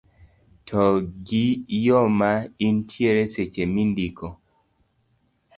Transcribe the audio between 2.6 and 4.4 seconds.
intiere seche mindiko